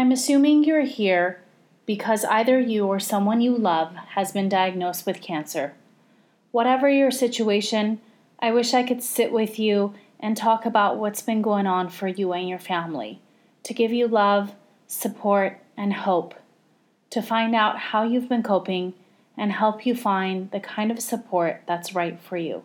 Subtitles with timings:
[0.00, 1.42] I'm assuming you're here
[1.84, 5.74] because either you or someone you love has been diagnosed with cancer.
[6.52, 8.00] Whatever your situation,
[8.38, 12.08] I wish I could sit with you and talk about what's been going on for
[12.08, 13.20] you and your family,
[13.62, 14.54] to give you love,
[14.86, 16.34] support, and hope,
[17.10, 18.94] to find out how you've been coping
[19.36, 22.62] and help you find the kind of support that's right for you.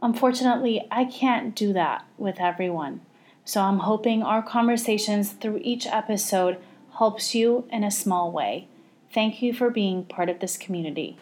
[0.00, 3.00] Unfortunately, I can't do that with everyone.
[3.46, 6.56] So I'm hoping our conversations through each episode
[6.96, 8.68] helps you in a small way.
[9.12, 11.18] Thank you for being part of this community.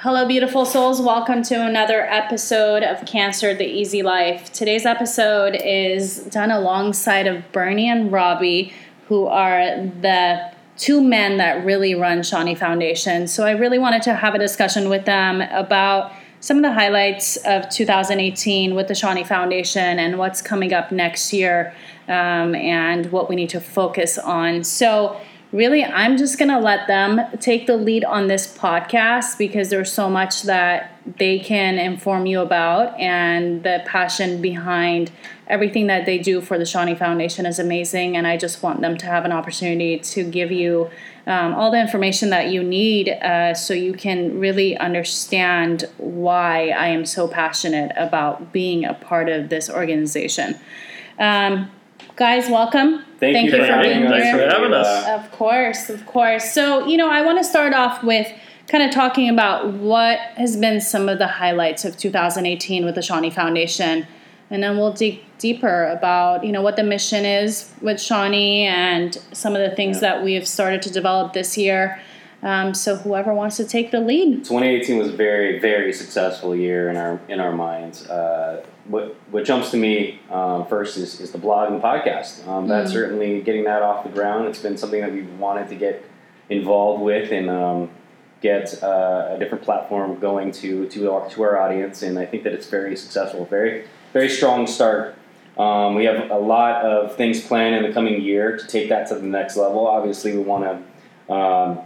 [0.00, 1.00] Hello, beautiful souls.
[1.00, 4.52] Welcome to another episode of Cancer the Easy Life.
[4.52, 8.72] Today's episode is done alongside of Bernie and Robby,
[9.06, 13.28] who are the two men that really run Seany Foundation.
[13.28, 17.36] So I really wanted to have a discussion with them about some of the highlights
[17.38, 21.74] of 2018 with the Seany Foundation and what's coming up next year
[22.08, 24.64] um, and what we need to focus on.
[24.64, 25.20] So,
[25.52, 29.92] really, I'm just going to let them take the lead on this podcast because there's
[29.92, 35.10] so much that they can inform you about, and the passion behind
[35.50, 38.16] everything that they do for the Seany Foundation is amazing.
[38.16, 40.88] And I just want them to have an opportunity to give you
[41.26, 46.86] um, all the information that you need uh, so you can really understand why I
[46.86, 50.58] am so passionate about being a part of this organization.
[51.18, 51.70] Um,
[52.16, 53.04] guys, welcome.
[53.18, 54.08] Thank, Thank you, you, for, being here.
[54.08, 55.06] Thanks for having us.
[55.08, 56.52] Of course, of course.
[56.54, 58.32] So, you know, I want to start off with
[58.68, 63.02] kind of talking about what has been some of the highlights of 2018 with the
[63.02, 64.06] Shawnee Foundation
[64.50, 69.18] and then we'll dig deeper about you know what the mission is with Seany and
[69.32, 70.00] some of the things yeah.
[70.14, 72.00] that we have started to develop this year.
[72.42, 74.44] Um, so whoever wants to take the lead.
[74.44, 78.08] 2018 was a very very successful year in our in our minds.
[78.08, 82.46] Uh, what what jumps to me um, first is, is the blog and podcast.
[82.46, 82.94] Um, that's mm.
[82.94, 84.46] certainly getting that off the ground.
[84.46, 86.04] It's been something that we've wanted to get
[86.48, 87.90] involved with and um,
[88.40, 92.02] get uh, a different platform going to to our, to our audience.
[92.02, 93.44] And I think that it's very successful.
[93.44, 95.14] Very very strong start.
[95.58, 99.08] Um, we have a lot of things planned in the coming year to take that
[99.08, 99.86] to the next level.
[99.86, 100.64] Obviously, we want
[101.28, 101.80] to um,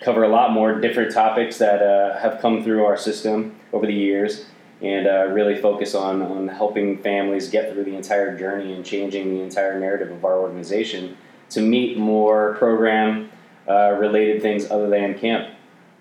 [0.00, 3.94] cover a lot more different topics that uh, have come through our system over the
[3.94, 4.46] years
[4.80, 9.32] and uh, really focus on, on helping families get through the entire journey and changing
[9.32, 11.16] the entire narrative of our organization
[11.50, 13.30] to meet more program
[13.68, 15.54] uh, related things other than camp.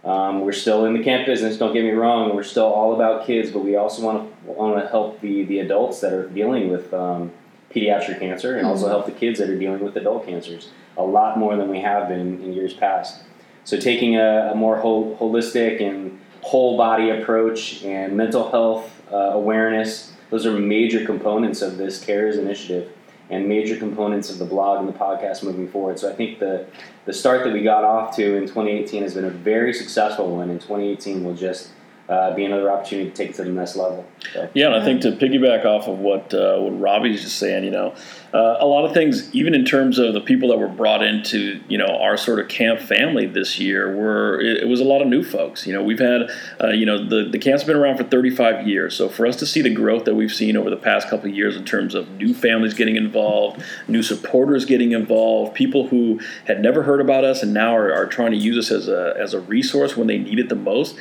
[0.03, 1.57] Um, we're still in the camp business.
[1.57, 2.35] Don't get me wrong.
[2.35, 5.59] We're still all about kids, but we also want to want to help the the
[5.59, 7.31] adults that are dealing with um,
[7.73, 8.67] pediatric cancer, and mm-hmm.
[8.67, 10.69] also help the kids that are dealing with adult cancers.
[10.97, 13.23] A lot more than we have been in years past.
[13.63, 19.15] So taking a, a more whole, holistic and whole body approach and mental health uh,
[19.15, 22.91] awareness, those are major components of this CARES initiative
[23.29, 25.97] and major components of the blog and the podcast moving forward.
[25.97, 26.65] So I think the
[27.05, 30.49] the start that we got off to in 2018 has been a very successful one,
[30.49, 31.69] and 2018 will just
[32.11, 34.05] uh, be another opportunity to take it to the next level.
[34.33, 34.49] So.
[34.53, 37.71] Yeah, and I think to piggyback off of what uh, what Robby's just saying, you
[37.71, 37.95] know,
[38.33, 41.61] uh, a lot of things, even in terms of the people that were brought into
[41.69, 45.01] you know our sort of camp family this year, were it, it was a lot
[45.01, 45.65] of new folks.
[45.65, 46.29] You know, we've had
[46.61, 49.45] uh, you know the the camp's been around for 35 years, so for us to
[49.45, 52.09] see the growth that we've seen over the past couple of years in terms of
[52.11, 57.41] new families getting involved, new supporters getting involved, people who had never heard about us
[57.41, 60.17] and now are, are trying to use us as a as a resource when they
[60.17, 60.97] need it the most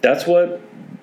[0.00, 0.60] that's what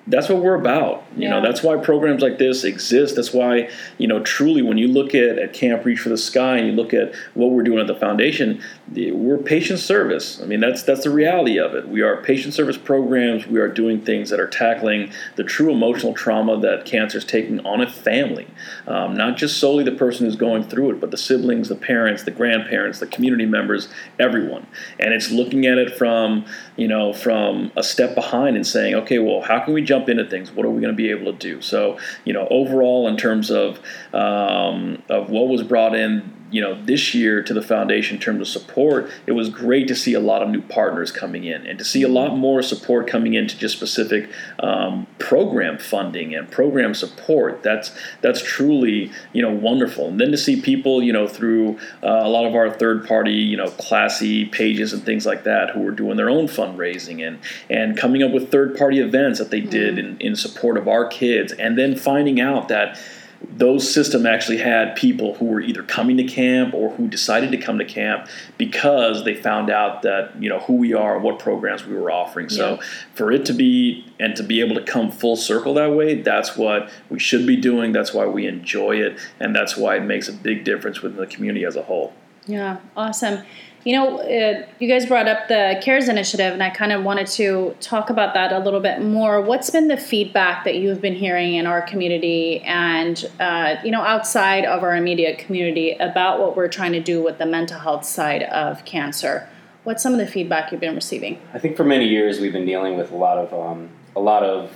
[0.08, 1.04] that's what we're about.
[1.14, 1.30] You yeah.
[1.30, 3.16] know, that's why programs like this exist.
[3.16, 3.68] That's why,
[3.98, 6.72] you know, truly when you look at, at Camp Reach for the Sky and you
[6.72, 8.62] look at what we're doing at the foundation,
[8.94, 10.40] we're patient service.
[10.40, 11.88] I mean, that's that's the reality of it.
[11.88, 13.46] We are patient service programs.
[13.46, 17.60] We are doing things that are tackling the true emotional trauma that cancer is taking
[17.66, 18.48] on a family.
[18.86, 22.22] Um, not just solely the person who's going through it, but the siblings, the parents,
[22.22, 24.66] the grandparents, the community members, everyone.
[24.98, 26.46] And it's looking at it from,
[26.76, 30.08] you know, from a step behind and saying, okay, well, how can we jump jump
[30.08, 30.50] into things.
[30.52, 31.60] What are we going to be able to do?
[31.60, 33.80] So, you know, overall, in terms of
[34.12, 38.40] um, of what was brought in you know this year to the foundation in terms
[38.40, 41.78] of support it was great to see a lot of new partners coming in and
[41.78, 44.30] to see a lot more support coming into just specific
[44.60, 50.38] um, program funding and program support that's that's truly you know wonderful and then to
[50.38, 54.46] see people you know through uh, a lot of our third party you know classy
[54.46, 58.32] pages and things like that who were doing their own fundraising and and coming up
[58.32, 60.20] with third party events that they did mm-hmm.
[60.20, 62.98] in, in support of our kids and then finding out that
[63.40, 67.56] those system actually had people who were either coming to camp or who decided to
[67.56, 71.38] come to camp because they found out that you know who we are and what
[71.38, 72.48] programs we were offering.
[72.48, 72.80] So
[73.14, 76.56] for it to be and to be able to come full circle that way that's
[76.56, 77.92] what we should be doing.
[77.92, 79.18] That's why we enjoy it.
[79.38, 82.12] And that's why it makes a big difference within the community as a whole.
[82.46, 83.44] Yeah, awesome.
[83.84, 87.26] You know, uh, you guys brought up the CARES initiative, and I kind of wanted
[87.28, 89.40] to talk about that a little bit more.
[89.40, 94.02] What's been the feedback that you've been hearing in our community and, uh, you know,
[94.02, 98.04] outside of our immediate community about what we're trying to do with the mental health
[98.04, 99.48] side of cancer?
[99.84, 101.40] What's some of the feedback you've been receiving?
[101.54, 104.42] I think for many years we've been dealing with a lot of um, a lot
[104.42, 104.70] of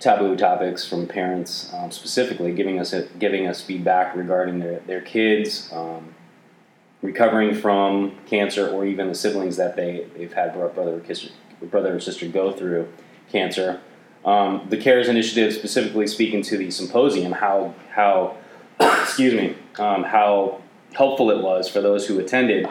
[0.00, 5.00] taboo topics from parents, um, specifically giving us a, giving us feedback regarding their their
[5.00, 5.72] kids.
[5.72, 6.14] Um,
[7.04, 11.02] recovering from cancer or even the siblings that they, they've had brother
[11.60, 12.88] or, brother or sister go through
[13.30, 13.78] cancer.
[14.24, 18.38] Um, the CARES initiative specifically speaking to the symposium, how, how
[18.80, 20.62] excuse me, um, how
[20.94, 22.66] helpful it was for those who attended,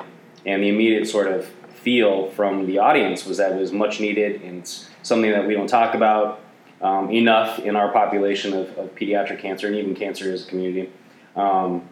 [0.47, 4.41] and the immediate sort of feel from the audience was that it was much needed
[4.41, 4.67] and
[5.03, 6.39] something that we don't talk about
[6.81, 10.89] um, enough in our population of, of, pediatric cancer and even cancer as a community.
[11.35, 11.87] Um,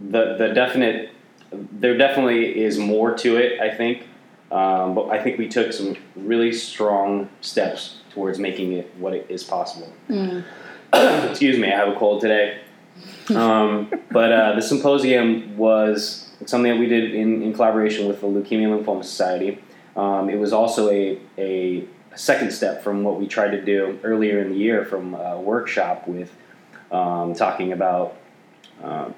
[0.00, 1.12] the, the definite
[1.72, 4.06] there definitely is more to it, I think.
[4.50, 9.26] Um, but I think we took some really strong steps towards making it what it
[9.28, 9.92] is possible.
[10.08, 10.44] Mm.
[11.30, 12.60] Excuse me, I have a cold today.
[13.34, 18.26] Um, but uh, the symposium was something that we did in, in collaboration with the
[18.26, 19.58] Leukemia Lymphoma Society.
[19.96, 21.86] Um, it was also a, a,
[22.16, 26.06] second step from what we tried to do earlier in the year from a workshop
[26.06, 26.30] with
[26.92, 28.16] um, talking about
[28.84, 29.10] uh,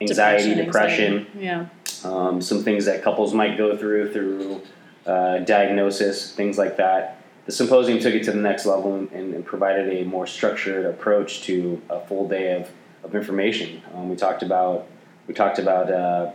[0.00, 1.66] anxiety, depression, depression yeah,
[2.04, 4.62] um, some things that couples might go through through
[5.06, 7.22] uh, diagnosis, things like that.
[7.46, 11.42] The symposium took it to the next level and, and, provided a more structured approach
[11.42, 12.68] to a full day of,
[13.04, 13.82] of information.
[13.94, 14.88] Um, we talked about
[15.28, 16.32] we talked about uh,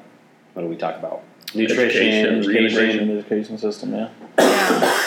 [0.53, 1.23] what do we talk about?
[1.53, 3.17] Nutrition, education, education.
[3.17, 4.97] education system, yeah.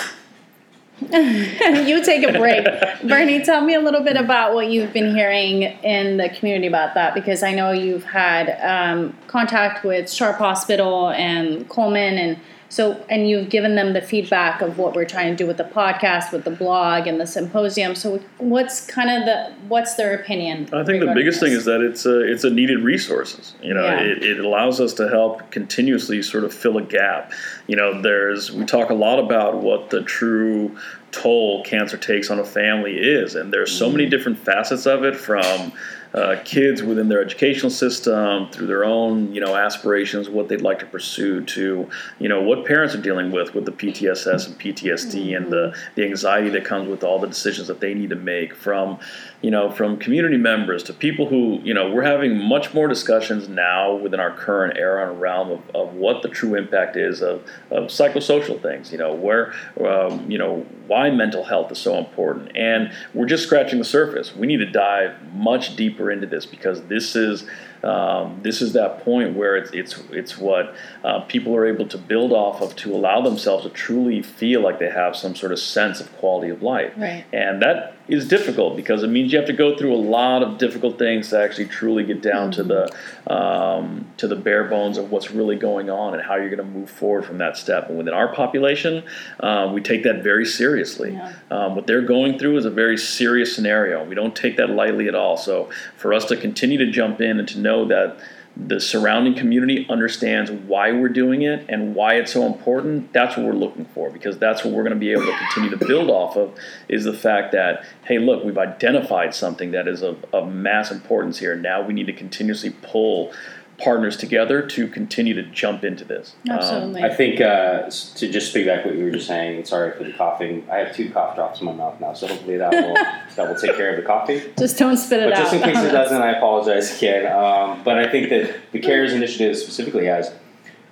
[1.01, 2.65] you take a break.
[3.03, 6.95] Bernie, tell me a little bit about what you've been hearing in the community about
[6.95, 12.39] that because I know you've had um, contact with Sharp Hospital and Coleman and
[12.69, 15.65] so and you've given them the feedback of what we're trying to do with the
[15.65, 17.95] podcast, with the blog and the symposium.
[17.95, 20.69] So what's kind of the what's their opinion?
[20.73, 21.51] I think the biggest this?
[21.51, 23.55] thing is that it's a it's a needed resources.
[23.63, 24.01] You know, yeah.
[24.01, 27.33] it, it allows us to help continuously sort of fill a gap.
[27.67, 30.77] You know, there's we talk a lot about what the true
[31.13, 34.11] toll cancer takes on a family is, and there's so many mm-hmm.
[34.11, 35.73] different facets of it from
[36.15, 40.79] uh, kids within their educational system through their own you know aspirations what they'd like
[40.79, 41.89] to pursue to
[42.21, 45.37] you know what parents are dealing with with the PTSS and PTSD mm-hmm.
[45.37, 45.95] and the, mm-hmm.
[45.97, 48.99] the anxiety that comes with all the decisions that they need to make from
[49.43, 53.49] you know from community members to people who you know we're having much more discussions
[53.49, 57.43] now within our current era and realm of, of what the true impact is of,
[57.73, 59.53] of psychosocial things you know where
[59.85, 64.35] um, you know why mental health is so important and we're just scratching the surface
[64.37, 67.45] we need to dive much deeper deeper into this because this is
[67.83, 70.75] um, this is that point where it's it's it's what
[71.05, 74.79] uh, people are able to build off of to allow themselves to truly feel like
[74.79, 76.93] they have some sort of sense of quality of life.
[76.97, 77.25] Right.
[77.33, 80.59] And that is difficult because it means you have to go through a lot of
[80.59, 82.95] difficult things to actually truly get down to the
[83.33, 86.65] um, to the bare bones of what's really going on and how you're going to
[86.79, 87.89] move forward from that step.
[87.89, 89.05] And within our population,
[89.41, 91.13] um, we take that very seriously.
[91.13, 91.33] Yeah.
[91.51, 94.05] Um, what they're going through is a very serious scenario.
[94.05, 95.39] We don't take that lightly at all.
[95.39, 98.19] So for us to continue to jump in and to know that
[98.57, 103.45] the surrounding community understands why we're doing it and why it's so important that's what
[103.45, 106.09] we're looking for because that's what we're going to be able to continue to build
[106.09, 106.55] off of
[106.89, 111.39] is the fact that hey look we've identified something that is of, of mass importance
[111.39, 113.33] here now we need to continuously pull
[113.79, 116.37] partners together to continue to jump into this.
[116.49, 117.03] Absolutely.
[117.03, 119.65] Um, I think uh, to just piggyback what you were just saying.
[119.65, 120.67] Sorry for the coughing.
[120.71, 122.95] I have two cough drops in my mouth now, so hopefully that will
[123.37, 124.43] that will take care of the coffee.
[124.59, 125.43] Just don't spit it but out.
[125.43, 127.27] Just in case it doesn't, I apologize again.
[127.27, 130.33] Um, but I think that the CARES initiative specifically has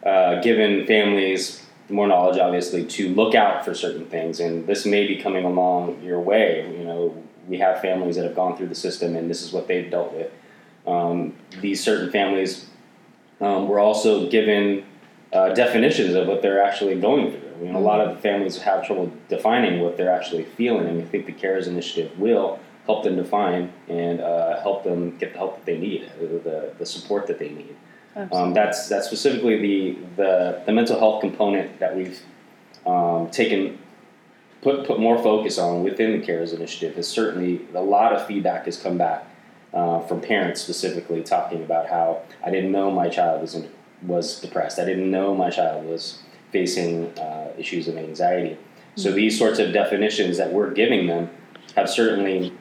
[0.05, 5.07] uh, given families more knowledge, obviously, to look out for certain things, and this may
[5.07, 6.67] be coming along your way.
[6.77, 9.69] You know, we have families that have gone through the system, and this is what
[9.69, 10.33] they've dealt with.
[10.87, 12.67] Um, these certain families
[13.42, 14.84] um, we're also given
[15.32, 17.54] uh, definitions of what they're actually going through.
[17.54, 21.04] I mean, a lot of families have trouble defining what they're actually feeling, and I
[21.04, 25.56] think the CARES initiative will help them define and uh, help them get the help
[25.56, 27.76] that they need, the, the support that they need.
[28.30, 32.20] Um, that's that's specifically the, the the mental health component that we've
[32.84, 33.78] um, taken
[34.61, 36.99] put put more focus on within the CARES initiative.
[36.99, 39.26] Is certainly a lot of feedback has come back
[39.75, 43.71] uh, from parents specifically talking about how I didn't know my child was in,
[44.02, 44.79] was depressed.
[44.79, 46.19] I didn't know my child was
[46.50, 48.59] facing uh, issues of anxiety.
[48.97, 49.17] So mm-hmm.
[49.17, 51.31] these sorts of definitions that we're giving them
[51.76, 52.52] have certainly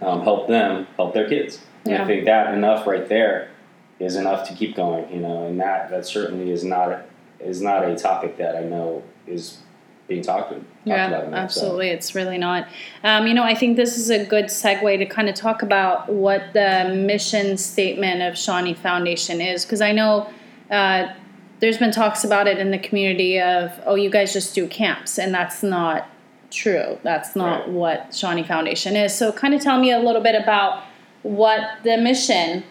[0.00, 1.60] um, helped them help their kids.
[1.84, 2.02] And.
[2.02, 3.50] I think that enough right there
[3.98, 5.12] is enough to keep going.
[5.12, 7.06] You know, and that that certainly is not
[7.38, 9.58] is not a topic that I know is
[10.10, 11.30] being talked, talked yeah, about.
[11.30, 11.34] so.
[11.34, 11.88] absolutely.
[11.88, 12.68] It's really not.
[13.04, 16.12] Um, you know, I think this is a good segue to kind of talk about
[16.12, 20.28] what the mission statement of Seany Foundation is, because I know
[20.70, 21.14] uh,
[21.60, 25.18] there's been talks about it in the community of, oh, you guys just do camps,
[25.18, 26.08] and that's not
[26.50, 26.98] true.
[27.04, 27.68] That's not Right.
[27.70, 29.14] what Seany Foundation is.
[29.14, 30.82] So, kind of tell me a little bit about
[31.22, 32.64] what the mission,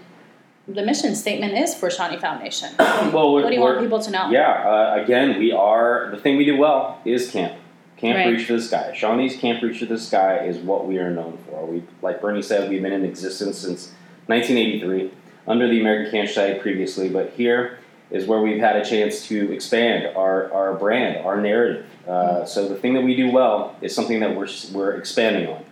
[0.74, 2.70] the mission statement is for Seany Foundation.
[2.80, 4.30] well, What do you want people to know?
[4.30, 7.54] Yeah, uh, again, we are the thing we do well is camp.
[7.98, 8.30] Camp Right.
[8.30, 8.96] Reach for the Sky.
[8.96, 11.66] Seany's Camp Reach for the Sky is what we are known for.
[11.66, 13.92] We, like Bernie said, we've been in existence since
[14.28, 15.12] 1983
[15.48, 19.52] under the American Cancer Society previously, but here is where we've had a chance to
[19.52, 21.86] expand our, our brand, our narrative.
[22.08, 25.64] Uh, so the thing that we do well is something that we're, we're expanding on.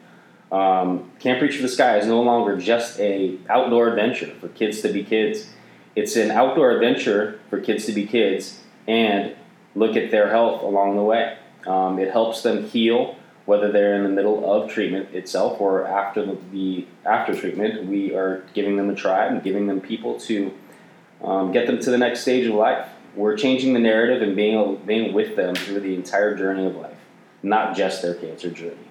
[0.51, 4.81] Um, Camp Reach for the Sky is no longer just a outdoor adventure for kids
[4.81, 5.49] to be kids.
[5.95, 9.35] It's an outdoor adventure for kids to be kids and
[9.75, 11.37] look at their health along the way.
[11.65, 16.25] Um, it helps them heal, whether they're in the middle of treatment itself or after
[16.25, 17.85] the, the after treatment.
[17.85, 20.53] We are giving them a tribe and giving them people to
[21.23, 22.87] um, get them to the next stage of life.
[23.15, 26.97] We're changing the narrative and being being with them through the entire journey of life,
[27.41, 28.86] not just their cancer journey.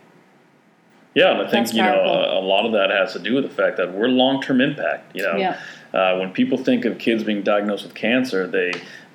[1.16, 3.34] Yeah, and I think That's you know a, a lot of that has to do
[3.34, 5.16] with the fact that we're long term impact.
[5.16, 5.58] You know, Yeah.
[5.94, 8.72] uh, when people think of kids being diagnosed with cancer, they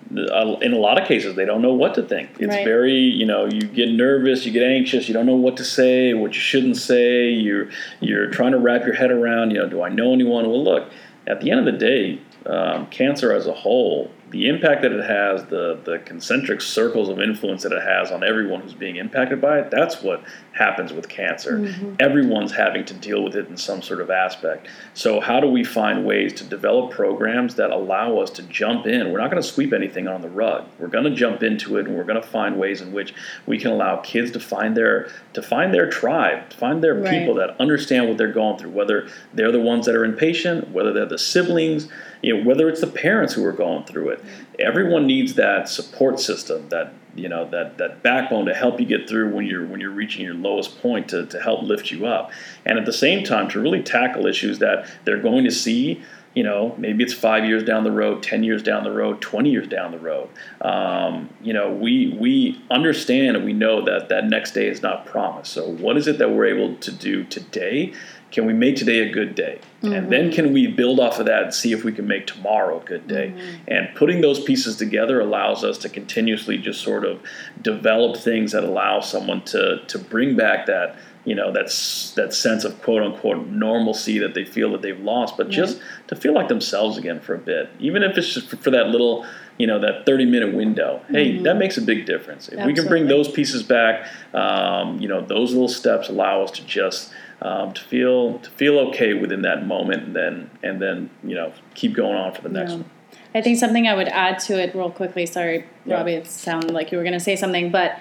[0.10, 2.31] in a lot of cases they don't know what to think.
[2.39, 2.65] It's Right.
[2.65, 6.15] very you know you get nervous, you get anxious, you don't know what to say,
[6.15, 7.29] what you shouldn't say.
[7.29, 7.67] You're
[8.00, 9.51] you're trying to wrap your head around.
[9.51, 10.50] You know, do I know anyone?
[10.50, 10.89] Well, look,
[11.27, 15.03] at the end of the day, um, cancer as a whole, the impact that it
[15.03, 19.41] has, the the concentric circles of influence that it has on everyone who's being impacted
[19.41, 20.23] by it, that's what
[20.53, 21.59] happens with cancer.
[21.59, 21.95] Mm-hmm.
[22.00, 24.67] Everyone's having to deal with it in some sort of aspect.
[24.93, 29.11] So how do we find ways to develop programs that allow us to jump in?
[29.11, 30.65] We're not going to sweep anything on the rug.
[30.79, 33.13] We're going to jump into it and we're going to find ways in which
[33.45, 37.19] we can allow kids to find their to find their tribe, to find their Right.
[37.19, 40.93] people that understand what they're going through, whether they're the ones that are inpatient, whether
[40.93, 41.88] they're the siblings,
[42.21, 44.23] you know, whether it's the parents who are going through it.
[44.59, 49.09] Everyone needs that support system, that you know, that that backbone to help you get
[49.09, 52.31] through when you're when you're reaching your lowest point to, to help lift you up.
[52.65, 56.43] And at the same time to really tackle issues that they're going to see you
[56.43, 59.67] know, maybe it's five years down the road, ten years down the road, twenty years
[59.67, 60.29] down the road.
[60.61, 65.05] Um, you know, we we understand and we know that that next day is not
[65.05, 65.51] promised.
[65.51, 67.93] So, what is it that we're able to do today?
[68.31, 69.59] Can we make today a good day?
[69.83, 70.35] And then mm-hmm.
[70.35, 73.07] can we build off of that and see if we can make tomorrow a good
[73.07, 73.33] day?
[73.35, 73.57] Mm-hmm.
[73.67, 77.21] And putting those pieces together allows us to continuously just sort of
[77.61, 82.63] develop things that allow someone to to bring back that you know that's that sense
[82.63, 86.47] of quote unquote normalcy that they feel that they've lost, but just to feel like
[86.47, 89.25] themselves again for a bit, even if it's just for, that little
[89.57, 92.87] you know that 30 minute window hey that makes a big difference if we can
[92.87, 97.11] bring those pieces back um, you know those little steps allow us to just
[97.41, 101.51] um, to feel to feel okay within that moment and then and then you know
[101.75, 102.77] keep going on for the next Yeah.
[102.77, 102.89] one
[103.33, 105.25] I think something I would add to it real quickly.
[105.25, 105.95] Sorry, Yeah.
[105.95, 107.97] Robby, it sounded like you were going to say something, but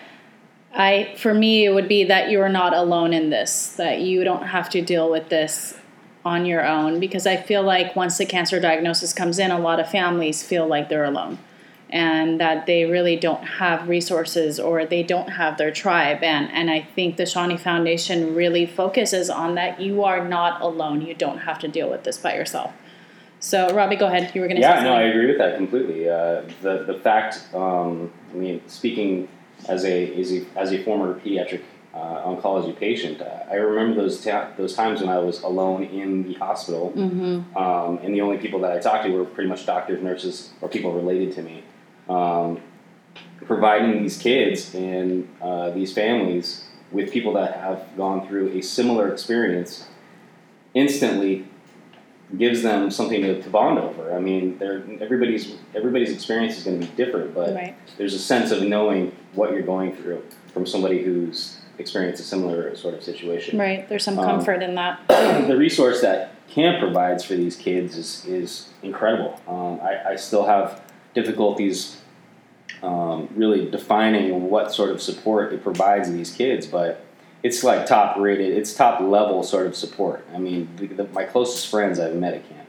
[0.72, 3.74] I, for me, it would be that you are not alone in this.
[3.76, 5.76] That you don't have to deal with this
[6.24, 9.80] on your own because I feel like once the cancer diagnosis comes in, a lot
[9.80, 11.38] of families feel like they're alone.
[11.92, 16.22] And that they really don't have resources or they don't have their tribe.
[16.22, 19.80] And and I think the Seany Foundation really focuses on that.
[19.80, 21.00] You are not alone.
[21.02, 22.72] You don't have to deal with this by yourself.
[23.40, 24.30] So Robby go ahead.
[24.36, 26.08] You were going to say Yeah, no, I agree with that completely.
[26.08, 29.26] Uh, the the fact, um, I mean, speaking
[29.68, 31.62] as a as a, as a former pediatric
[31.94, 36.34] uh, oncology patient, I remember those ta- those times when I was alone in the
[36.34, 37.56] hospital, Mm-hmm.
[37.56, 40.68] um, and the only people that I talked to were pretty much doctors, nurses, or
[40.68, 41.64] people related to me.
[42.08, 42.60] Um,
[43.44, 49.12] providing these kids and uh, these families with people that have gone through a similar
[49.12, 49.88] experience
[50.74, 51.46] instantly
[52.38, 54.14] gives them something to, to bond over.
[54.14, 54.58] I mean,
[55.00, 59.14] everybody's everybody's experience is going to be different, but right there's a sense of knowing
[59.34, 60.22] what you're going through
[60.52, 63.58] from somebody who's experienced a similar sort of situation.
[63.58, 67.96] right there's some Um, comfort in that the resource that camp provides for these kids
[67.96, 69.40] is, is incredible.
[69.48, 70.82] Um, I, I still have
[71.14, 72.00] difficulties
[72.82, 77.04] um, really defining what sort of support it provides these kids, but
[77.42, 80.26] it's like top rated, it's top level sort of support.
[80.34, 82.68] I mean, the, the, my closest friends I've met at camp,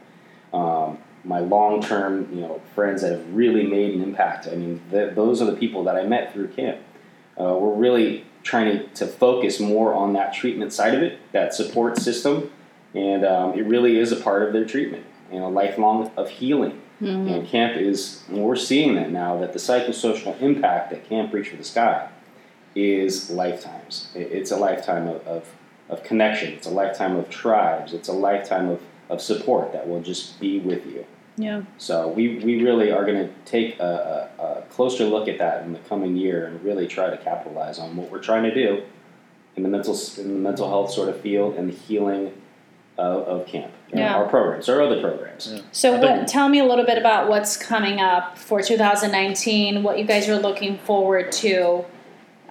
[0.54, 4.48] um, my long term, you know, friends that have really made an impact.
[4.48, 6.80] I mean, th- those are the people that I met through camp.
[7.40, 11.54] Uh, we're really trying to, to focus more on that treatment side of it, that
[11.54, 12.50] support system,
[12.96, 15.06] and um, it really is a part of their treatment.
[15.32, 16.82] you know, lifelong of healing.
[17.01, 17.34] Mm-hmm.
[17.34, 21.50] And camp is, and we're seeing that now that the psychosocial impact that Camp Reach
[21.50, 22.10] for the Sky
[22.75, 24.10] is lifetimes.
[24.16, 25.48] It's a lifetime of, of,
[25.90, 26.54] of connection.
[26.54, 27.94] It's a lifetime of tribes.
[27.94, 31.06] It's a lifetime of, of support that will just be with you.
[31.38, 31.63] Yeah.
[31.78, 35.63] So we, we really are going to take a, a, a closer look at that
[35.63, 38.84] in the coming year and really try to capitalize on what we're trying to do
[39.56, 42.34] in the mental in the mental health sort of field and the healing
[42.98, 43.72] of, of camp.
[43.92, 44.16] and Yeah.
[44.16, 45.51] Our programs, our other programs.
[45.51, 45.62] Yeah.
[45.72, 46.28] So, what?
[46.28, 49.84] Tell me a little bit about what's coming up for 2019.
[49.84, 51.86] What you guys are looking forward to.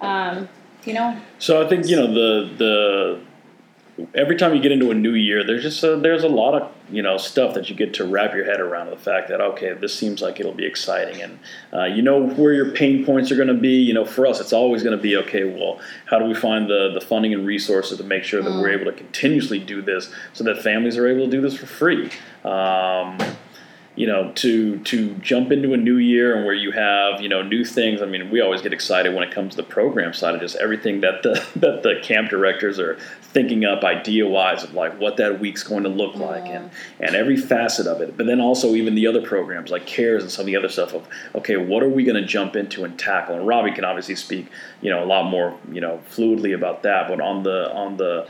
[0.01, 0.49] Um,
[0.85, 1.19] you know.
[1.39, 3.21] So I think you know the the
[4.15, 6.71] every time you get into a new year, there's just a, there's a lot of
[6.89, 9.73] you know stuff that you get to wrap your head around the fact that okay,
[9.73, 11.39] this seems like it'll be exciting, and
[11.73, 13.81] uh, you know where your pain points are going to be.
[13.81, 15.43] You know, for us, it's always going to be okay.
[15.43, 18.71] Well, how do we find the the funding and resources to make sure that we're
[18.71, 22.11] able to continuously do this, so that families are able to do this for free.
[22.43, 23.17] Um,
[24.01, 27.43] you know, to to jump into a new year and where you have you know
[27.43, 28.01] new things.
[28.01, 30.55] I mean, we always get excited when it comes to the program side of just
[30.55, 35.17] everything that the that the camp directors are thinking up idea wise of like what
[35.17, 38.17] that week's going to look like and and every facet of it.
[38.17, 40.95] But then also even the other programs like cares and some of the other stuff
[40.95, 43.35] of okay, what are we going to jump into and tackle?
[43.35, 44.47] And Robby can obviously speak
[44.81, 47.07] you know a lot more you know fluidly about that.
[47.07, 48.27] But on the on the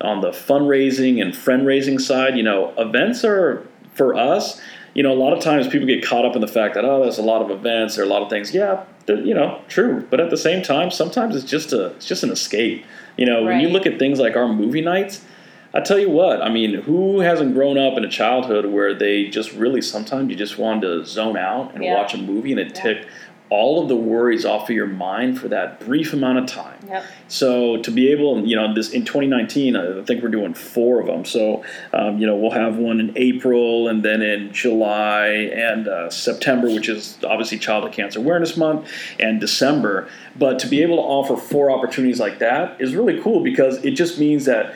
[0.00, 4.60] on the fundraising and friend raising side, you know, events are for us.
[4.94, 7.02] You know, a lot of times people get caught up in the fact that oh,
[7.02, 8.54] there's a lot of events, there are a lot of things.
[8.54, 10.06] Yeah, you know, true.
[10.08, 12.84] But at the same time, sometimes it's just a it's just an escape.
[13.16, 15.24] You know, when you look at things like our movie nights,
[15.72, 19.24] I tell you what, I mean, who hasn't grown up in a childhood where they
[19.26, 21.94] just really sometimes you just wanted to zone out and Yeah.
[21.94, 22.94] watch a movie and it Yeah.
[22.94, 22.98] took
[23.54, 26.78] all of the worries off of your mind for that brief amount of time.
[26.88, 27.04] Yep.
[27.28, 31.06] So to be able, you know, this in 2019, I think we're doing four of
[31.06, 31.24] them.
[31.24, 36.10] So, um, you know, we'll have one in April and then in July and uh,
[36.10, 40.08] September, which is obviously Childhood Cancer Awareness Month, and December.
[40.36, 43.92] But to be able to offer four opportunities like that is really cool because it
[43.92, 44.74] just means that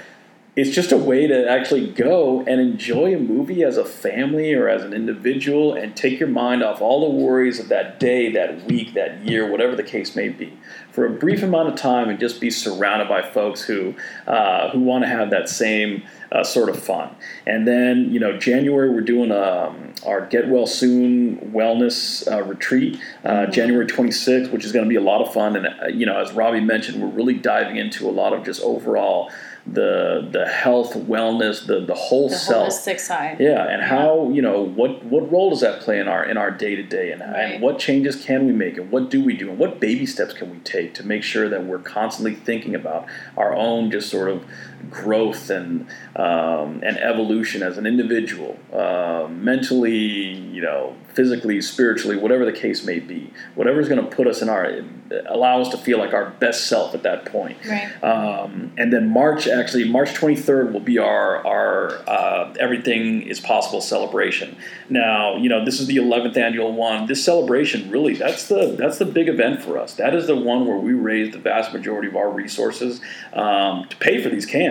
[0.59, 4.69] it's just a way to actually go and enjoy a movie as a family or
[4.69, 8.65] as an individual and take your mind off all the worries of that day, that
[8.65, 10.53] week, that year, whatever the case may be,
[10.91, 13.95] for a brief amount of time and just be surrounded by folks who
[14.27, 17.15] uh, who want to have that same uh, sort of fun.
[17.47, 22.99] And then you know January we're doing um, our Get Well Soon Wellness uh, Retreat,
[23.25, 25.55] uh, January 26th, which is going to be a lot of fun.
[25.55, 28.61] And uh, you know as Robby mentioned, we're really diving into a lot of just
[28.63, 29.31] overall
[29.73, 32.69] the the health, wellness, the the whole The self.
[32.69, 33.37] holistic side.
[33.39, 36.51] Yeah, and how you know what what role does that play in our in our
[36.51, 37.55] day to day, and Right.
[37.55, 40.33] and what changes can we make, and what do we do, and what baby steps
[40.35, 44.29] can we take to make sure that we're constantly thinking about our own just sort
[44.31, 44.43] of
[44.91, 45.87] growth and
[46.17, 52.85] um, and evolution as an individual, uh, mentally, you know, physically, spiritually, whatever the case
[52.85, 54.83] may be, whatever is going to put us in our
[55.29, 57.57] allow us to feel like our best self at that point.
[57.67, 58.05] Right.
[58.05, 63.81] Um, and then March, actually, March 23rd will be our our uh, Everything is Possible
[63.81, 64.57] celebration.
[64.91, 67.07] Now, you know, this is the 11th annual one.
[67.07, 69.95] This celebration, really, that's the that's the big event for us.
[69.95, 73.01] That is the one where we raise the vast majority of our resources
[73.33, 74.68] um, to pay for these camps.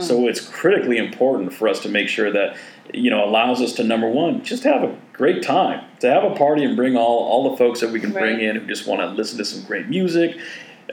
[0.00, 2.56] So it's critically important for us to make sure that
[2.94, 5.84] you know allows us to number one just have a great time.
[6.00, 8.56] To have a party and bring all all the folks that we can bring in
[8.56, 10.36] who just want to listen to some great music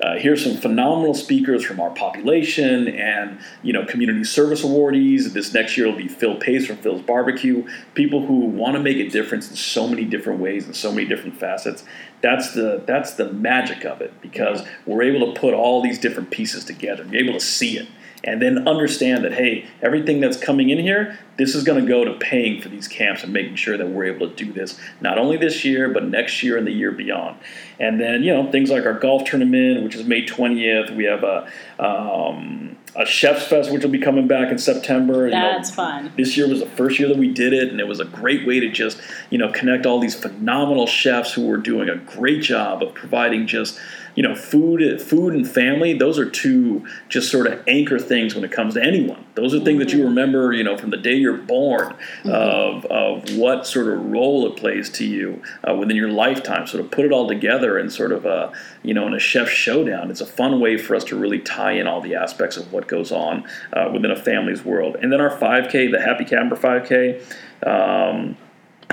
[0.01, 5.33] uh, hear some phenomenal speakers from our population and you know community service awardees.
[5.33, 7.67] This next year will be phil pace from phil's barbecue.
[7.93, 11.07] People who want to make a difference in so many different ways and so many
[11.07, 11.83] different facets.
[12.21, 16.31] That's the that's the magic of it because we're able to put all these different
[16.31, 17.05] pieces together.
[17.05, 17.87] You're able to see it
[18.25, 22.05] and then understand that hey everything that's coming in here this is going to go
[22.05, 25.17] to paying for these camps and making sure that we're able to do this not
[25.17, 27.37] only this year but next year and the year beyond
[27.79, 31.23] and then you know things like our golf tournament which is may 20th we have
[31.23, 35.71] a um, a chef's fest which will be coming back in september You know, That's
[35.71, 36.11] fun.
[36.15, 38.45] this year was the first year that we did it and it was a great
[38.47, 42.41] way to just you know connect all these phenomenal chefs who were doing a great
[42.43, 43.79] job of providing just
[44.15, 48.43] you know food food and family those are two just sort of anchor things when
[48.43, 49.25] it comes to anyone.
[49.35, 51.95] Those are things that you remember you know from the day you're born
[52.25, 56.67] of, of what sort of role it plays to you uh, within your lifetime.
[56.67, 59.49] Sort of put it all together and sort of a you know in a chef
[59.49, 62.71] showdown it's a fun way for us to really tie in all the aspects of
[62.71, 64.95] what goes on uh, within a family's world.
[65.01, 67.21] And then our 5k the happy camper 5k
[67.65, 68.37] um,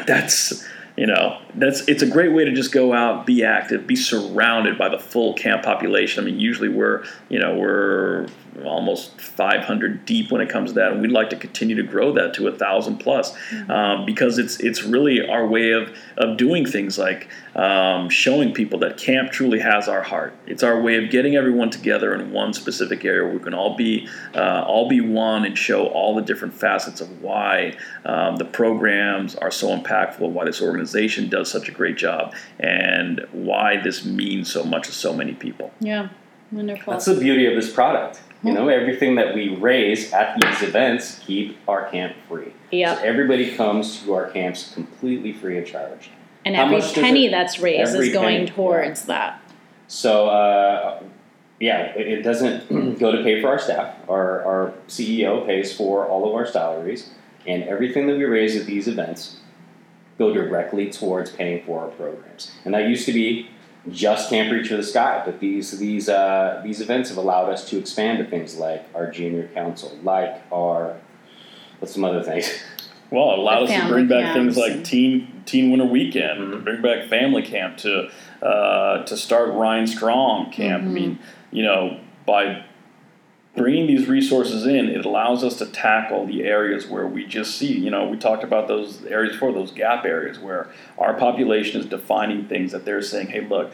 [0.06, 3.96] that's you know that's it's a great way to just go out be active be
[3.96, 6.22] surrounded by the full camp population.
[6.22, 8.26] I mean usually we're you know we're
[8.64, 12.12] almost 500 deep when it comes to that, and we'd like to continue to grow
[12.12, 13.70] that to a thousand plus, Mm-hmm.
[13.70, 18.78] um, because it's it's really our way of of doing things like um, showing people
[18.80, 20.34] that camp truly has our heart.
[20.46, 23.76] It's our way of getting everyone together in one specific area where we can all
[23.76, 28.44] be uh, all be one and show all the different facets of why um, the
[28.44, 33.76] programs are so impactful, and why this organization does such a great job, and why
[33.76, 35.72] this means so much to so many people.
[35.80, 36.08] Yeah,
[36.52, 36.92] wonderful.
[36.92, 38.20] That's the beauty of this product.
[38.42, 42.53] You know, everything that we raise at these events keep our camp free.
[42.70, 42.96] Yeah.
[42.96, 46.11] So everybody comes to our camps completely free of charge.
[46.46, 49.42] and how every penny it- that's raised is going penny, towards that.
[49.88, 51.03] So, uh,
[51.59, 53.94] yeah, it, it doesn't go to pay for our staff.
[54.09, 57.11] Our, our CEO pays for all of our salaries,
[57.46, 59.37] and everything that we raise at these events
[60.16, 62.53] go directly towards paying for our programs.
[62.64, 63.50] And that used to be
[63.90, 67.69] just Camp Reach for the Sky, but these these uh, these events have allowed us
[67.71, 70.97] to expand to things like our junior council, like our
[71.79, 72.51] what's some other things.
[73.11, 76.64] Well, it allowed us to bring back things like teen teen winter weekend, to Mhm.
[76.64, 78.09] bring back family camp, to
[78.40, 80.85] uh, to start Ryan Strong camp.
[80.85, 81.19] I mean,
[81.51, 82.62] you know, by
[83.56, 87.72] bringing these resources in, it allows us to tackle the areas where we just see.
[87.72, 91.86] You know, we talked about those areas for those gap areas where our population is
[91.86, 93.72] defining things that they're saying, "Hey, look."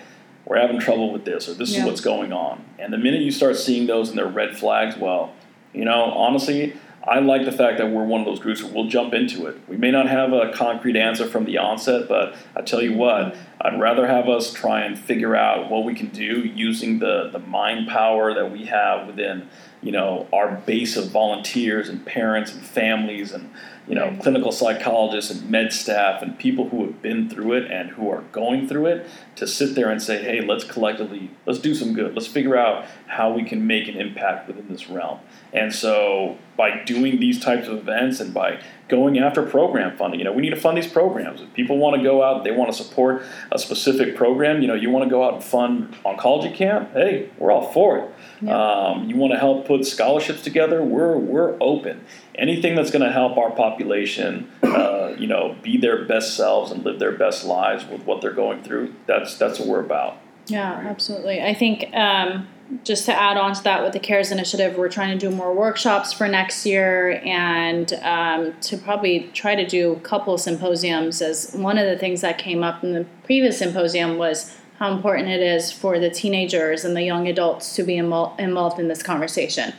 [0.49, 1.81] We're having trouble with this, or this Yeah.
[1.81, 2.61] is what's going on.
[2.79, 5.33] And the minute you start seeing those and they're red flags, well,
[5.75, 6.75] you know, honestly,
[7.09, 9.57] I like the fact that we're one of those groups where we'll jump into it.
[9.69, 13.37] We may not have a concrete answer from the onset, but I tell you what,
[13.61, 17.39] I'd rather have us try and figure out what we can do using the, the
[17.39, 19.49] mind power that we have within,
[19.83, 23.51] you know, our base of volunteers and parents and families and,
[23.87, 24.21] you know, Right.
[24.21, 28.23] clinical psychologists and med staff and people who have been through it and who are
[28.33, 32.15] going through it to sit there and say, hey, let's collectively, let's do some good.
[32.15, 35.21] Let's figure out how we can make an impact within this realm.
[35.53, 40.25] And so by doing these types of events and by going after program funding, you
[40.25, 41.41] know, we need to fund these programs.
[41.41, 44.75] If people want to go out, they want to support a specific program, you know,
[44.75, 48.49] you want to go out and fund oncology camp, hey, we're all for it.
[48.49, 52.05] Um, you want to help put scholarships together, we're, we're open.
[52.37, 56.85] Anything that's going to help our population, uh, you know, be their best selves and
[56.85, 60.19] live their best lives with what they're going through, that's, that's what we're about.
[60.47, 61.43] Yeah, absolutely.
[61.43, 62.47] I think um,
[62.85, 65.55] just to add on to that with the CARES initiative, we're trying to do more
[65.55, 71.23] workshops for next year and um, to probably try to do a couple symposiums.
[71.23, 75.29] As one of the things that came up in the previous symposium was how important
[75.29, 79.03] it is for the teenagers and the young adults to be invol- involved in this
[79.03, 79.73] conversation.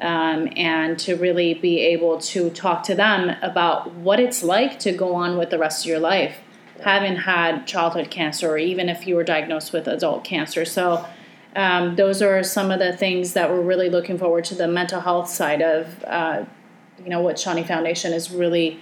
[0.00, 4.90] Um, and to really be able to talk to them about what it's like to
[4.90, 6.38] go on with the rest of your life
[6.82, 11.06] having had childhood cancer or even if you were diagnosed with adult cancer so
[11.56, 15.00] um, those are some of the things that we're really looking forward to the mental
[15.00, 16.44] health side of uh,
[17.02, 18.80] you know what seany foundation is really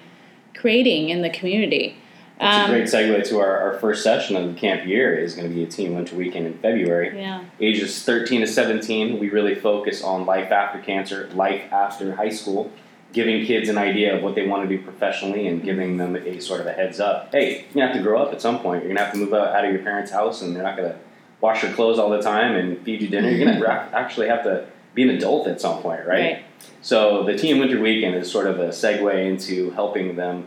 [0.54, 1.96] creating in the community
[2.40, 5.34] It's Um, a great segue to our, our first session of the camp year is
[5.34, 7.18] going to be a teen winter weekend in February.
[7.18, 12.28] yeah Ages 13 to 17, we really focus on life after cancer, life after high
[12.30, 12.70] school,
[13.12, 16.40] giving kids an idea of what they want to do professionally and giving them a
[16.40, 17.30] sort of a heads up.
[17.32, 18.82] Hey, you're going to have to grow up at some point.
[18.82, 20.76] You're going to have to move out, out of your parents' house and they're not
[20.76, 20.98] going to
[21.42, 23.28] wash your clothes all the time and feed you dinner.
[23.28, 26.18] You're going to actually have to be an adult at some point, right?
[26.18, 26.44] Right.
[26.80, 30.46] So the Teen Winter Weekend is sort of a segue into helping them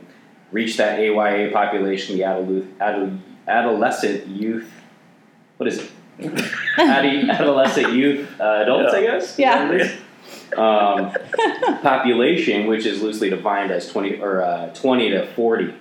[0.51, 4.71] reach that AYA population, the adolu- adolescent youth.
[5.57, 5.91] What is it?
[6.79, 9.37] Adolescent youth uh, adults, I guess.
[9.37, 9.97] Yeah.
[10.55, 11.11] Um,
[11.81, 15.73] population, which is loosely defined as twenty or uh, twenty to forty,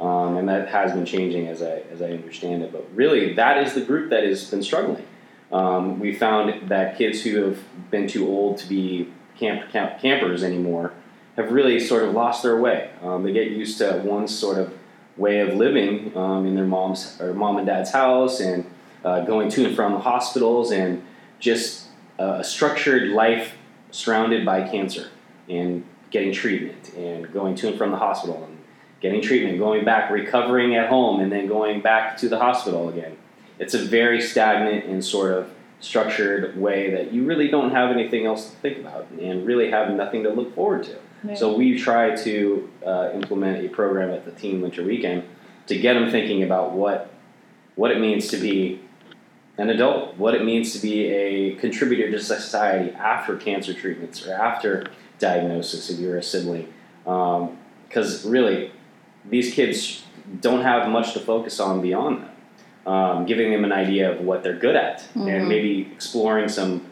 [0.00, 2.72] um, and that has been changing as I as I understand it.
[2.72, 5.06] But really, that is the group that has been struggling.
[5.52, 7.58] Um, we found that kids who have
[7.90, 10.92] been too old to be camp, camp campers anymore
[11.36, 12.90] have really sort of lost their way.
[13.02, 14.72] Um, they get used to one sort of
[15.16, 18.64] way of living um, in their mom's or mom and dad's house and
[19.04, 21.02] uh, going to and from hospitals and
[21.38, 23.52] just uh, a structured life
[23.90, 25.08] surrounded by cancer
[25.48, 28.44] and getting treatment and going to and from the hospital
[29.00, 33.16] getting treatment, going back, recovering at home, and then going back to the hospital again.
[33.58, 38.26] It's a very stagnant and sort of structured way that you really don't have anything
[38.26, 40.96] else to think about and really have nothing to look forward to.
[41.36, 45.24] So we try to uh, implement a program at the Teen Winter Weekend
[45.66, 47.12] to get them thinking about what
[47.76, 48.80] what it means to be
[49.58, 54.32] an adult, what it means to be a contributor to society after cancer treatments or
[54.32, 54.86] after
[55.18, 56.72] diagnosis if you're a sibling.
[57.04, 58.72] Because really,
[59.28, 60.04] these kids
[60.40, 62.90] don't have much to focus on beyond that.
[62.90, 65.48] Um, giving them an idea of what they're good at and Mhm.
[65.48, 66.82] maybe exploring some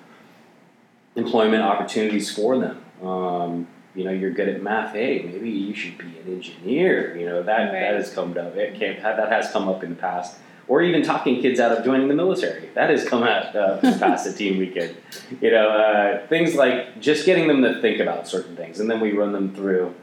[1.17, 2.79] employment opportunities for them.
[3.03, 4.93] Um, you know, you're good at math.
[4.95, 7.17] Hey, maybe you should be an engineer.
[7.19, 7.73] You know that Right.
[7.73, 8.57] that has come up.
[8.57, 10.37] It came, that has come up in the past.
[10.69, 12.69] Or even talking kids out of joining the military.
[12.75, 14.95] That has come out uh, past at Team Weekend.
[15.41, 19.01] You know, uh, things like just getting them to think about certain things, and then
[19.01, 19.95] we run them through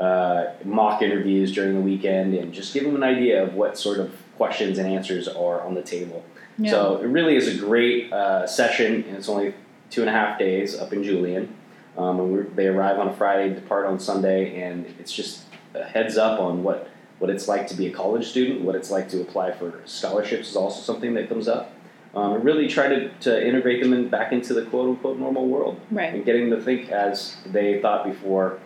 [0.00, 3.98] uh, mock interviews during the weekend, and just give them an idea of what sort
[3.98, 6.24] of questions and answers are on the table.
[6.58, 6.70] Yeah.
[6.70, 9.54] So it really is a great uh, session, and it's only
[9.90, 11.54] two and a half days up in Julian.
[11.96, 15.42] Um, and we're, they arrive on a Friday, depart on Sunday, and it's just
[15.74, 18.90] a heads up on what, what it's like to be a college student, what it's
[18.90, 21.72] like to apply for scholarships is also something that comes up.
[22.14, 25.48] Um, and really try to, to integrate them in, back into the quote unquote normal
[25.48, 26.14] world right.
[26.14, 28.60] and getting them to think as they thought before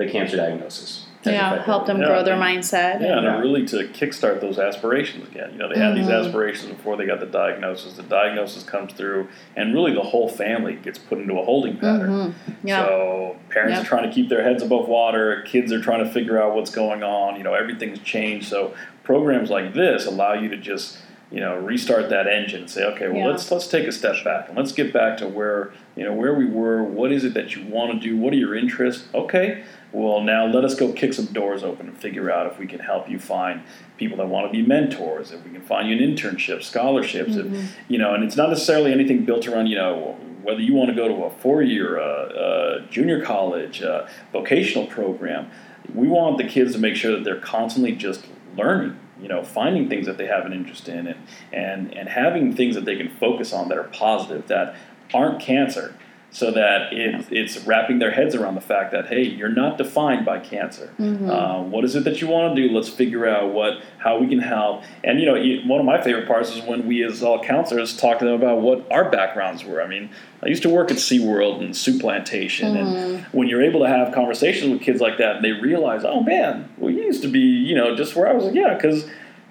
[0.00, 1.06] the cancer diagnosis.
[1.22, 3.00] Yeah, help them Yeah, grow their and- mindset.
[3.02, 3.38] Yeah, and Yeah.
[3.40, 5.50] really to kickstart those aspirations again.
[5.52, 6.24] You know, they had these Mhm.
[6.26, 7.92] aspirations before they got the diagnosis.
[7.92, 12.08] The diagnosis comes through, and really the whole family gets put into a holding pattern.
[12.10, 12.32] Mhm.
[12.64, 12.86] Yeah.
[12.86, 13.82] So parents Yeah.
[13.82, 15.42] are trying to keep their heads above water.
[15.44, 17.36] Kids are trying to figure out what's going on.
[17.36, 18.46] You know, everything's changed.
[18.48, 18.72] So
[19.04, 20.96] programs like this allow you to just
[21.32, 23.26] you know restart that engine and say, okay, well Yeah.
[23.28, 26.34] let's let's take a step back and let's get back to where you know where
[26.34, 26.82] we were.
[26.82, 28.16] What is it that you want to do?
[28.16, 29.06] What are your interests?
[29.14, 29.58] Okay.
[29.92, 32.78] Well, now let us go kick some doors open and figure out if we can
[32.78, 33.62] help you find
[33.96, 37.54] people that want to be mentors, if we can find you an internship, scholarships, Mm-hmm.
[37.54, 40.90] if, you know, and it's not necessarily anything built around, you know, whether you want
[40.90, 45.50] to go to a four-year uh, uh, junior college, uh, vocational program.
[45.94, 48.24] We want the kids to make sure that they're constantly just
[48.56, 51.18] learning, you know, finding things that they have an interest in, and
[51.52, 54.76] and and having things that they can focus on that are positive, that
[55.12, 55.94] aren't cancer,
[56.32, 60.24] so that it, it's wrapping their heads around the fact that hey, you're not defined
[60.24, 60.92] by cancer.
[60.98, 61.28] Mhm.
[61.28, 62.72] Uh, what is it that you want to do?
[62.74, 64.82] Let's figure out what how we can help.
[65.02, 68.18] And you know, one of my favorite parts is when we, as all counselors, talk
[68.20, 69.82] to them about what our backgrounds were.
[69.82, 70.10] I mean,
[70.42, 74.14] I used to work at SeaWorld and Soup Plantation, and when you're able to have
[74.14, 77.40] conversations with kids like that, and they realize, oh man, well, you used to be,
[77.40, 79.06] you know, just where I was like, yeah, because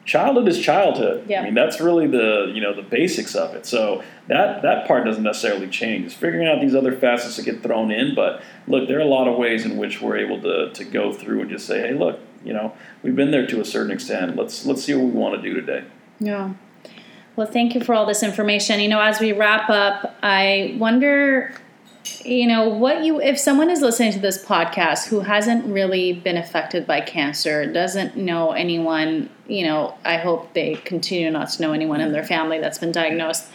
[0.09, 1.25] childhood is childhood.
[1.29, 1.41] Yeah.
[1.41, 3.65] I mean, that's really the you know the basics of it.
[3.65, 6.07] So that that part doesn't necessarily change.
[6.07, 8.15] It's figuring out these other facets that get thrown in.
[8.15, 11.13] But look, there are a lot of ways in which we're able to to go
[11.13, 14.35] through and just say, hey, look, you know, we've been there to a certain extent.
[14.35, 15.85] Let's let's see what we want to do today.
[16.19, 16.53] Yeah.
[17.35, 18.81] Well, thank you for all this information.
[18.81, 21.53] You know, as we wrap up, I wonder,
[22.23, 26.37] you know, what you, if someone is listening to this podcast who hasn't really been
[26.37, 31.73] affected by cancer, doesn't know anyone, you know, I hope they continue not to know
[31.73, 33.47] anyone in their family that's been diagnosed.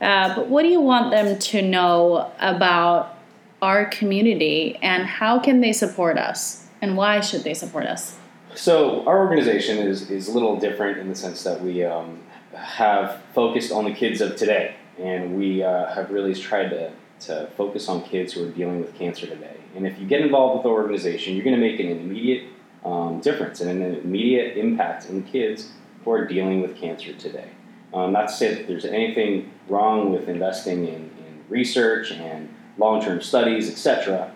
[0.00, 3.18] Uh, but what do you want them to know about
[3.60, 8.18] our community and how can they support us and why should they support us?
[8.54, 12.18] So our organization is, is a little different in the sense that we um,
[12.54, 16.92] have focused on the kids of today, and we uh, have really tried to,
[17.26, 19.56] to focus on kids who are dealing with cancer today.
[19.76, 22.44] And if you get involved with the organization, you're going to make an immediate
[22.84, 25.70] um, difference and an immediate impact in kids
[26.04, 27.48] who are dealing with cancer today.
[27.94, 33.20] Um, not to say that there's anything wrong with investing in, in research and long-term
[33.20, 34.32] studies, etc.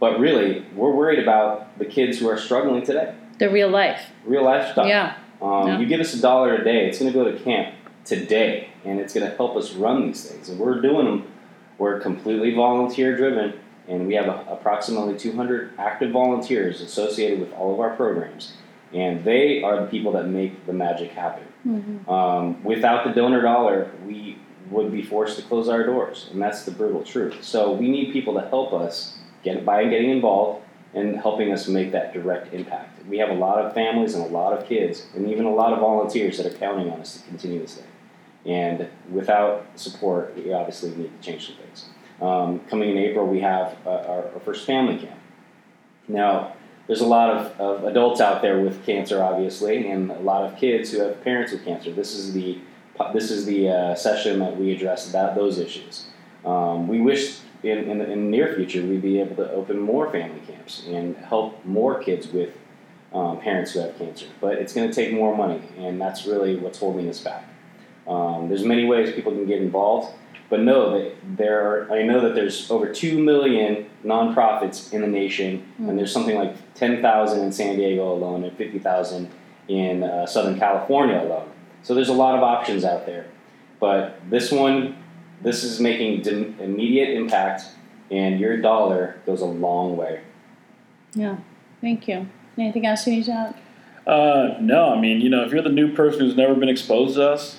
[0.00, 4.10] But really, we're worried about the kids who are struggling today The real life.
[4.24, 4.86] real life stuff.
[4.86, 5.16] Yeah.
[5.40, 5.78] Um, Yeah.
[5.78, 9.00] You give us a dollar a day, it's going to go to camp today, and
[9.00, 10.48] it's going to help us run these things.
[10.48, 11.32] And we're doing them.
[11.78, 13.54] We're completely volunteer driven,
[13.88, 18.54] and we have a, approximately 200 active volunteers associated with all of our programs.
[18.92, 21.44] And they are the people that make the magic happen.
[21.66, 22.08] Mm-hmm.
[22.08, 24.38] Um, without the donor dollar, we
[24.70, 27.42] would be forced to close our doors, and that's the brutal truth.
[27.42, 31.92] So we need people to help us get by getting involved and helping us make
[31.92, 33.04] that direct impact.
[33.06, 35.72] We have a lot of families and a lot of kids, and even a lot
[35.72, 37.86] of volunteers that are counting on us to continue this thing.
[38.46, 41.86] And without support, we obviously need to change some things.
[42.20, 45.18] Um, coming in April, we have uh, our, our first family camp.
[46.08, 46.54] Now,
[46.86, 50.56] there's a lot of, of adults out there with cancer, obviously, and a lot of
[50.56, 51.92] kids who have parents with cancer.
[51.92, 52.58] This is the
[53.12, 56.06] this is the uh, session that we address about those issues.
[56.46, 59.78] Um, we wish in, in, the, in the near future we'd be able to open
[59.78, 62.56] more family camps and help more kids with
[63.12, 66.56] um, parents who have cancer, but it's going to take more money, and that's really
[66.56, 67.44] what's holding us back.
[68.08, 70.14] Um, there's many ways people can get involved,
[70.48, 75.08] but know that there are, I know that there's over 2 million nonprofits in the
[75.08, 79.30] nation, and there's something like 10,000 in San Diego alone and 50,000
[79.68, 81.50] in uh, Southern California alone.
[81.82, 83.26] So there's a lot of options out there.
[83.80, 84.96] But this one,
[85.42, 87.64] this is making dim- immediate impact,
[88.10, 90.20] and your dollar goes a long way.
[91.14, 91.38] Yeah.
[91.80, 92.28] Thank you.
[92.56, 93.54] Anything else you need to add?
[94.06, 97.16] Uh, no, I mean, you know, if you're the new person who's never been exposed
[97.16, 97.58] to us,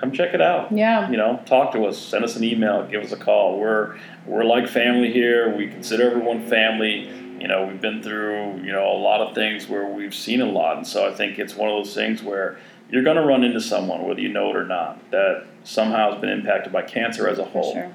[0.00, 0.72] come check it out.
[0.72, 1.10] Yeah.
[1.10, 3.60] You know, talk to us, send us an email, give us a call.
[3.60, 5.54] We're we're like family here.
[5.54, 7.08] We consider everyone family.
[7.40, 10.46] You know, we've been through you know a lot of things where we've seen a
[10.46, 12.58] lot, and so I think it's one of those things where
[12.90, 16.20] you're going to run into someone, whether you know it or not, that somehow has
[16.20, 17.74] been impacted by cancer as a whole.
[17.74, 17.92] Sure.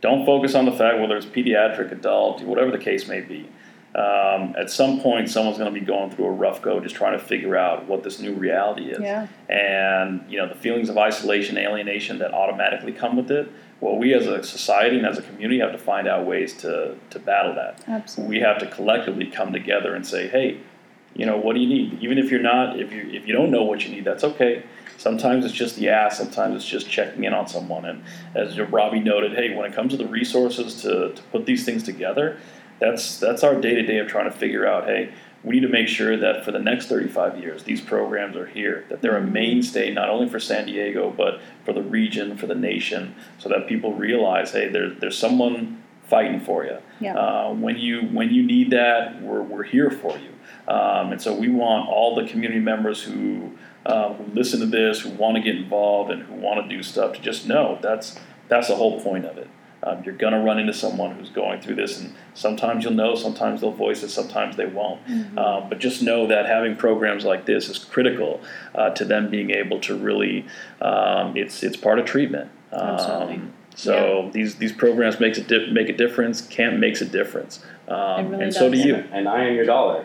[0.00, 3.48] Don't focus on the fact whether it's pediatric, adult, whatever the case may be.
[3.94, 7.18] Um, at some point, someone's going to be going through a rough go, just trying
[7.18, 9.00] to figure out what this new reality is.
[9.00, 9.28] Yeah.
[9.48, 13.50] And you know the feelings of isolation, alienation that automatically come with it.
[13.80, 16.96] Well, we as a society and as a community have to find out ways to
[17.10, 17.82] to battle that.
[17.88, 18.36] Absolutely.
[18.36, 20.60] We have to collectively come together and say, hey,
[21.14, 22.02] you know, what do you need?
[22.02, 24.64] Even if you're not, if you if you don't know what you need, that's okay.
[24.98, 26.18] Sometimes it's just the ask.
[26.18, 27.84] Sometimes it's just checking in on someone.
[27.84, 28.02] And
[28.34, 31.84] as Robby noted, hey, when it comes to the resources to, to put these things
[31.84, 32.38] together,
[32.80, 34.84] that's that's our day to day of trying to figure out.
[34.84, 35.12] Hey,
[35.44, 38.84] we need to make sure that for the next 35 years, these programs are here.
[38.88, 42.54] That they're a mainstay not only for San Diego but for the region, for the
[42.54, 46.78] nation, so that people realize, hey, there's there's someone fighting for you.
[47.00, 47.14] Yeah.
[47.14, 50.30] Uh, when you when you need that, we're we're here for you.
[50.66, 53.52] Um, and so we want all the community members who
[53.86, 56.82] uh, who listen to this, who want to get involved, and who want to do
[56.82, 59.48] stuff to just know that's that's the whole point of it.
[59.82, 63.60] Um, you're gonna run into someone who's going through this, and sometimes you'll know, sometimes
[63.60, 65.00] they'll voice it, sometimes they won't.
[65.38, 68.40] Um, but just know that having programs like this is critical
[68.74, 70.46] uh, to them being able to really.
[70.80, 72.50] Um, it's it's part of treatment.
[72.72, 73.34] Absolutely.
[73.34, 76.40] Um, so these these programs makes a di- make a difference.
[76.40, 78.96] Camp makes a difference, um, really and so do you.
[79.12, 80.04] And I am your dollar.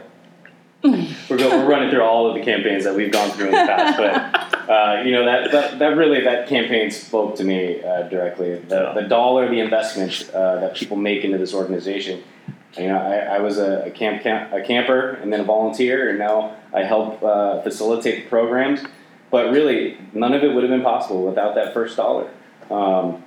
[1.30, 3.58] we're, go, we're running through all of the campaigns that we've gone through in the
[3.58, 8.04] past, but uh, you know that, that that really that campaign spoke to me uh,
[8.04, 8.56] directly.
[8.56, 12.22] The, the dollar, the investment uh, that people make into this organization.
[12.78, 16.10] You know, I, I was a, a camp, camp a camper and then a volunteer,
[16.10, 18.82] and now I help uh, facilitate the programs.
[19.32, 22.30] But really, none of it would have been possible without that first dollar.
[22.70, 23.24] Um,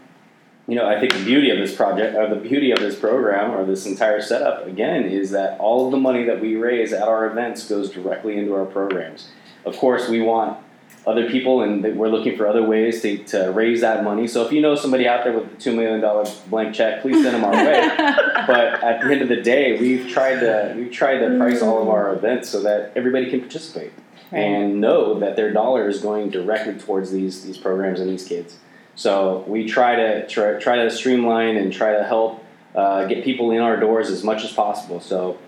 [0.68, 3.52] you know, I think the beauty of this project, or the beauty of this program,
[3.52, 7.06] or this entire setup, again, is that all of the money that we raise at
[7.06, 9.28] our events goes directly into our programs.
[9.64, 10.58] Of course, we want
[11.06, 14.26] other people, and we're looking for other ways to, to raise that money.
[14.26, 17.22] So if you know somebody out there with a two million dollar blank check, please
[17.22, 17.88] send them our way.
[18.46, 21.82] But at the end of the day, we've tried to we've tried to price all
[21.82, 23.92] of our events so that everybody can participate
[24.32, 24.40] Right.
[24.40, 28.56] and know that their dollar is going directly towards these these programs and these kids.
[28.96, 32.42] So we try to try, try to streamline and try to help
[32.74, 35.00] uh, get people in our doors as much as possible.
[35.00, 35.38] So,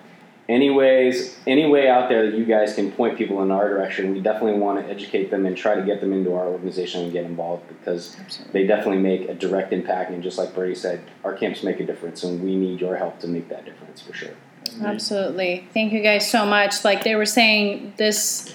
[0.48, 4.20] anyways, any way out there that you guys can point people in our direction, we
[4.20, 7.24] definitely want to educate them and try to get them into our organization and get
[7.24, 8.60] involved because Absolutely.
[8.60, 10.10] they definitely make a direct impact.
[10.10, 13.18] And just like Brady said, our camps make a difference, and we need your help
[13.20, 14.34] to make that difference for sure.
[14.82, 15.66] Absolutely.
[15.72, 16.84] Thank you guys so much.
[16.84, 18.54] Like they were saying, this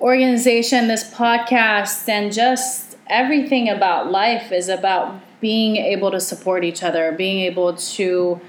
[0.00, 6.82] organization, this podcast, and just everything about life is about being able to support each
[6.82, 8.40] other, being able to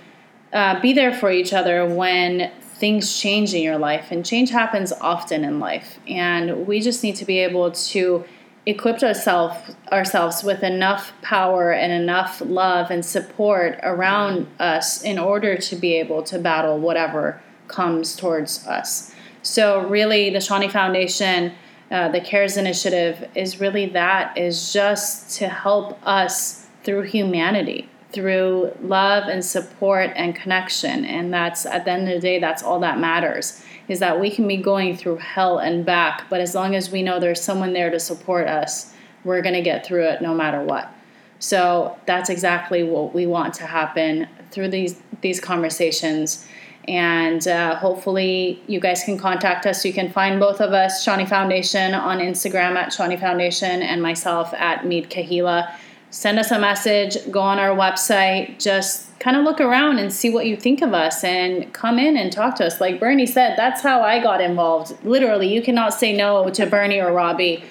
[0.53, 4.07] uh, be there for each other when things change in your life.
[4.11, 5.99] And change happens often in life.
[6.07, 8.25] And we just need to be able to
[8.65, 15.57] equip ourselves ourselves with enough power and enough love and support around us in order
[15.57, 19.13] to be able to battle whatever comes towards us.
[19.41, 21.53] So really the Seany Foundation,
[21.91, 28.71] uh, the CARES initiative is really that is just to help us through humanity, through
[28.81, 31.05] love and support and connection.
[31.05, 34.29] And that's at the end of the day, that's all that matters is that we
[34.29, 37.73] can be going through hell and back, but as long as we know there's someone
[37.73, 40.93] there to support us, we're going to get through it no matter what.
[41.39, 46.47] So that's exactly what we want to happen through these these conversations.
[46.87, 49.85] And uh, hopefully, you guys can contact us.
[49.85, 54.53] You can find both of us, Seany Foundation, on Instagram at Seany Foundation, and myself
[54.55, 55.71] at Meet Kahila.
[56.11, 60.31] Send us a message, go on our website, just kind of look around and see
[60.31, 62.81] what you think of us and come in and talk to us.
[62.81, 64.97] Like Bernie said, that's how I got involved.
[65.05, 67.63] Literally, you cannot say no to Bernie or Robby.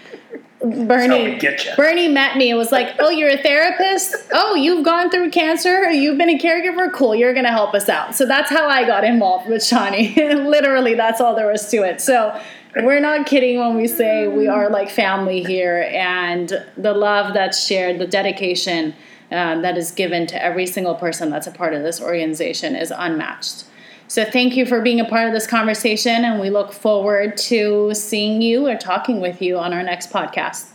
[0.61, 1.38] Bernie.
[1.77, 4.14] Bernie met me and was like, "Oh, you're a therapist?
[4.33, 5.88] Oh, you've gone through cancer?
[5.90, 6.92] You've been a caregiver?
[6.92, 10.17] Cool, you're gonna help us out." So that's how I got involved with Seany.
[10.17, 12.00] Literally, that's all there was to it.
[12.00, 12.38] So
[12.77, 17.65] we're not kidding when we say we are like family here, and the love that's
[17.65, 18.94] shared, the dedication
[19.31, 22.92] uh, that is given to every single person that's a part of this organization is
[22.96, 23.65] unmatched.
[24.09, 27.92] So thank you for being a part of this conversation, and we look forward to
[27.94, 30.71] seeing you or talking with you on our next podcast.